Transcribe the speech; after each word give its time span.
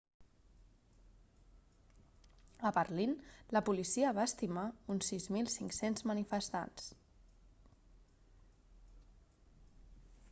a 2.69 2.71
berlín 2.77 3.13
la 3.57 3.61
policia 3.67 4.15
va 4.21 4.25
estimar 4.31 4.65
uns 4.95 5.13
6.500 5.27 6.09
manifestants 6.13 6.91